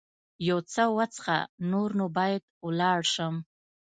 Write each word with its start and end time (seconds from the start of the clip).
یو 0.49 0.59
څه 0.71 0.83
وڅښه، 0.97 1.39
نور 1.71 1.89
نو 1.99 2.05
باید 2.17 2.43
ولاړ 2.67 2.99
شم. 3.13 3.35